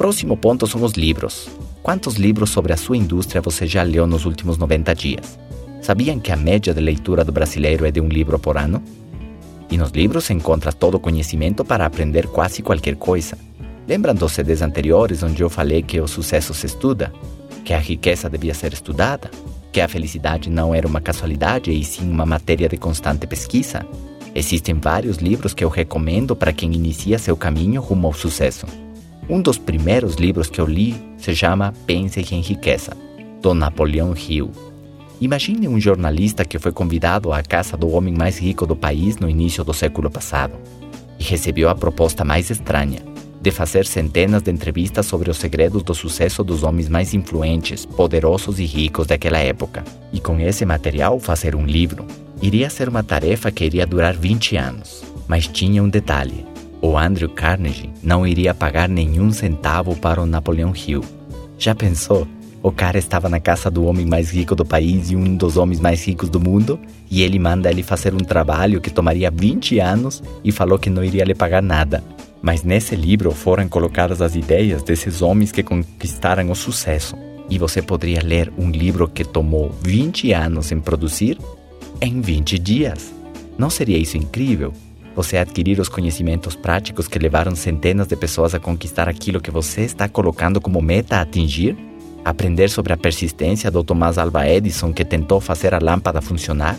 Próximo 0.00 0.34
ponto 0.34 0.66
são 0.66 0.82
os 0.82 0.92
livros. 0.94 1.50
Quantos 1.82 2.14
livros 2.14 2.48
sobre 2.48 2.72
a 2.72 2.76
sua 2.78 2.96
indústria 2.96 3.42
você 3.42 3.66
já 3.66 3.82
leu 3.82 4.06
nos 4.06 4.24
últimos 4.24 4.56
90 4.56 4.94
dias? 4.94 5.38
Sabiam 5.82 6.18
que 6.18 6.32
a 6.32 6.36
média 6.36 6.72
de 6.72 6.80
leitura 6.80 7.22
do 7.22 7.30
brasileiro 7.30 7.84
é 7.84 7.90
de 7.90 8.00
um 8.00 8.08
livro 8.08 8.38
por 8.38 8.56
ano? 8.56 8.82
E 9.70 9.76
nos 9.76 9.90
livros 9.90 10.24
se 10.24 10.32
encontra 10.32 10.72
todo 10.72 10.94
o 10.94 10.98
conhecimento 10.98 11.66
para 11.66 11.84
aprender 11.84 12.28
quase 12.28 12.62
qualquer 12.62 12.96
coisa. 12.96 13.36
Lembram 13.86 14.14
dos 14.14 14.32
CDs 14.32 14.62
anteriores 14.62 15.22
onde 15.22 15.42
eu 15.42 15.50
falei 15.50 15.82
que 15.82 16.00
o 16.00 16.08
sucesso 16.08 16.54
se 16.54 16.64
estuda? 16.64 17.12
Que 17.62 17.74
a 17.74 17.78
riqueza 17.78 18.30
devia 18.30 18.54
ser 18.54 18.72
estudada? 18.72 19.30
Que 19.70 19.82
a 19.82 19.88
felicidade 19.88 20.48
não 20.48 20.74
era 20.74 20.88
uma 20.88 21.02
casualidade 21.02 21.70
e 21.72 21.84
sim 21.84 22.10
uma 22.10 22.24
matéria 22.24 22.70
de 22.70 22.78
constante 22.78 23.26
pesquisa? 23.26 23.86
Existem 24.34 24.76
vários 24.76 25.18
livros 25.18 25.52
que 25.52 25.62
eu 25.62 25.68
recomendo 25.68 26.34
para 26.34 26.54
quem 26.54 26.72
inicia 26.72 27.18
seu 27.18 27.36
caminho 27.36 27.82
rumo 27.82 28.06
ao 28.06 28.14
sucesso. 28.14 28.64
Um 29.30 29.40
dos 29.40 29.58
primeiros 29.58 30.16
livros 30.16 30.50
que 30.50 30.60
eu 30.60 30.66
li 30.66 30.92
se 31.16 31.36
chama 31.36 31.72
Pense 31.86 32.18
e 32.18 32.34
Enriqueça, 32.34 32.96
do 33.40 33.54
Napoleão 33.54 34.12
Hill. 34.12 34.50
Imagine 35.20 35.68
um 35.68 35.78
jornalista 35.78 36.44
que 36.44 36.58
foi 36.58 36.72
convidado 36.72 37.32
à 37.32 37.40
casa 37.40 37.76
do 37.76 37.88
homem 37.90 38.12
mais 38.12 38.38
rico 38.38 38.66
do 38.66 38.74
país 38.74 39.18
no 39.18 39.30
início 39.30 39.62
do 39.62 39.72
século 39.72 40.10
passado 40.10 40.54
e 41.16 41.22
recebeu 41.22 41.68
a 41.68 41.76
proposta 41.76 42.24
mais 42.24 42.50
estranha 42.50 43.02
de 43.40 43.52
fazer 43.52 43.86
centenas 43.86 44.42
de 44.42 44.50
entrevistas 44.50 45.06
sobre 45.06 45.30
os 45.30 45.36
segredos 45.36 45.84
do 45.84 45.94
sucesso 45.94 46.42
dos 46.42 46.64
homens 46.64 46.88
mais 46.88 47.14
influentes, 47.14 47.86
poderosos 47.86 48.58
e 48.58 48.64
ricos 48.64 49.06
daquela 49.06 49.38
época. 49.38 49.84
E 50.12 50.18
com 50.18 50.40
esse 50.40 50.66
material 50.66 51.20
fazer 51.20 51.54
um 51.54 51.64
livro. 51.64 52.04
Iria 52.42 52.68
ser 52.68 52.88
uma 52.88 53.04
tarefa 53.04 53.52
que 53.52 53.64
iria 53.64 53.86
durar 53.86 54.16
20 54.16 54.56
anos. 54.56 55.04
Mas 55.28 55.46
tinha 55.46 55.82
um 55.82 55.88
detalhe: 55.88 56.49
o 56.82 56.96
Andrew 56.96 57.28
Carnegie 57.28 57.90
não 58.02 58.26
iria 58.26 58.54
pagar 58.54 58.88
nenhum 58.88 59.30
centavo 59.32 59.94
para 59.96 60.20
o 60.20 60.26
Napoleão 60.26 60.72
Hill. 60.74 61.04
Já 61.58 61.74
pensou? 61.74 62.26
O 62.62 62.70
cara 62.70 62.98
estava 62.98 63.28
na 63.28 63.40
casa 63.40 63.70
do 63.70 63.84
homem 63.84 64.04
mais 64.04 64.30
rico 64.30 64.54
do 64.54 64.64
país 64.64 65.10
e 65.10 65.16
um 65.16 65.34
dos 65.34 65.56
homens 65.56 65.80
mais 65.80 66.04
ricos 66.06 66.28
do 66.28 66.38
mundo, 66.38 66.78
e 67.10 67.22
ele 67.22 67.38
manda 67.38 67.70
ele 67.70 67.82
fazer 67.82 68.12
um 68.12 68.18
trabalho 68.18 68.80
que 68.80 68.90
tomaria 68.90 69.30
20 69.30 69.78
anos 69.78 70.22
e 70.44 70.52
falou 70.52 70.78
que 70.78 70.90
não 70.90 71.02
iria 71.02 71.24
lhe 71.24 71.34
pagar 71.34 71.62
nada. 71.62 72.04
Mas 72.42 72.62
nesse 72.62 72.94
livro 72.94 73.30
foram 73.32 73.68
colocadas 73.68 74.20
as 74.20 74.34
ideias 74.34 74.82
desses 74.82 75.22
homens 75.22 75.52
que 75.52 75.62
conquistaram 75.62 76.50
o 76.50 76.54
sucesso. 76.54 77.16
E 77.48 77.58
você 77.58 77.82
poderia 77.82 78.22
ler 78.22 78.52
um 78.56 78.70
livro 78.70 79.08
que 79.08 79.24
tomou 79.24 79.70
20 79.82 80.32
anos 80.32 80.70
em 80.70 80.80
produzir 80.80 81.38
em 82.00 82.20
20 82.20 82.58
dias. 82.58 83.12
Não 83.58 83.68
seria 83.68 83.98
isso 83.98 84.16
incrível? 84.16 84.72
Você 85.14 85.36
adquirir 85.36 85.80
os 85.80 85.88
conhecimentos 85.88 86.54
práticos 86.54 87.08
que 87.08 87.18
levaram 87.18 87.54
centenas 87.56 88.06
de 88.06 88.16
pessoas 88.16 88.54
a 88.54 88.60
conquistar 88.60 89.08
aquilo 89.08 89.40
que 89.40 89.50
você 89.50 89.82
está 89.82 90.08
colocando 90.08 90.60
como 90.60 90.80
meta 90.80 91.16
a 91.16 91.22
atingir? 91.22 91.76
Aprender 92.24 92.70
sobre 92.70 92.92
a 92.92 92.96
persistência 92.96 93.70
do 93.70 93.82
Thomas 93.82 94.18
Alva 94.18 94.48
Edison 94.48 94.92
que 94.92 95.04
tentou 95.04 95.40
fazer 95.40 95.74
a 95.74 95.78
lâmpada 95.78 96.20
funcionar? 96.20 96.78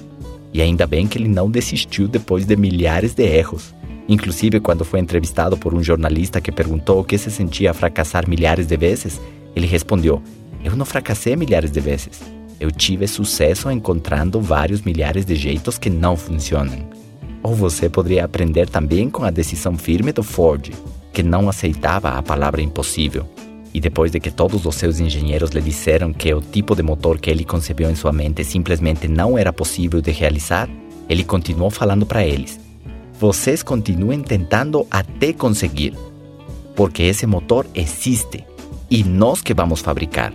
E 0.54 0.62
ainda 0.62 0.88
bem 0.88 1.08
que 1.08 1.18
ele 1.18 1.28
não 1.28 1.50
desistiu 1.50 2.08
depois 2.08 2.46
de 2.46 2.56
milhares 2.56 3.14
de 3.14 3.24
erros. 3.24 3.74
Inclusive, 4.08 4.60
quando 4.60 4.84
foi 4.84 5.00
entrevistado 5.00 5.58
por 5.58 5.74
um 5.74 5.84
jornalista 5.84 6.42
que 6.42 6.52
perguntou 6.52 7.00
o 7.00 7.04
que 7.04 7.18
se 7.18 7.32
sentia 7.32 7.74
fracassar 7.74 8.28
milhares 8.30 8.68
de 8.68 8.76
vezes, 8.76 9.22
ele 9.56 9.66
respondeu: 9.66 10.22
Eu 10.64 10.76
não 10.76 10.86
fracassei 10.86 11.36
milhares 11.36 11.72
de 11.72 11.80
vezes. 11.80 12.22
Eu 12.60 12.72
tive 12.72 13.08
sucesso 13.08 13.72
encontrando 13.72 14.40
vários 14.40 14.82
milhares 14.82 15.26
de 15.26 15.36
jeitos 15.36 15.78
que 15.78 15.90
não 15.90 16.16
funcionam. 16.16 16.91
Ou 17.44 17.56
você 17.56 17.90
poderia 17.90 18.26
aprender 18.26 18.70
também 18.70 19.10
com 19.10 19.24
a 19.24 19.32
decisão 19.32 19.78
firme 19.78 20.12
do 20.12 20.24
Ford, 20.24 20.72
que 21.12 21.24
não 21.24 21.50
aceitava 21.50 22.10
a 22.10 22.22
palavra 22.22 22.62
impossível. 22.62 23.28
E 23.74 23.80
depois 23.80 24.12
de 24.12 24.20
que 24.20 24.30
todos 24.30 24.66
os 24.66 24.76
seus 24.76 25.00
engenheiros 25.00 25.52
lhe 25.52 25.62
disseram 25.62 26.12
que 26.12 26.34
o 26.34 26.42
tipo 26.42 26.76
de 26.76 26.84
motor 26.84 27.20
que 27.20 27.30
ele 27.30 27.46
concebeu 27.46 27.90
em 27.90 27.96
sua 27.96 28.12
mente 28.12 28.44
simplesmente 28.44 29.08
não 29.08 29.38
era 29.38 29.54
possível 29.54 30.02
de 30.02 30.12
realizar, 30.12 30.70
ele 31.08 31.24
continuou 31.24 31.70
falando 31.70 32.06
para 32.06 32.26
eles: 32.26 32.60
Vocês 33.20 33.64
continuem 33.64 34.22
tentando 34.22 34.86
até 34.92 35.32
conseguir, 35.32 35.94
porque 36.76 37.04
esse 37.04 37.26
motor 37.26 37.66
existe 37.74 38.44
e 38.90 39.04
nós 39.04 39.42
que 39.42 39.54
vamos 39.54 39.80
fabricar. 39.80 40.34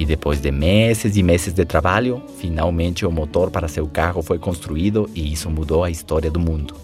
E 0.00 0.06
depois 0.06 0.40
de 0.40 0.50
meses 0.50 1.14
e 1.14 1.22
meses 1.22 1.52
de 1.52 1.62
trabalho, 1.66 2.22
finalmente 2.38 3.04
o 3.04 3.12
motor 3.12 3.50
para 3.50 3.68
seu 3.68 3.86
carro 3.86 4.22
foi 4.22 4.38
construído 4.38 5.10
e 5.14 5.30
isso 5.30 5.50
mudou 5.50 5.84
a 5.84 5.90
história 5.90 6.30
do 6.30 6.40
mundo. 6.40 6.74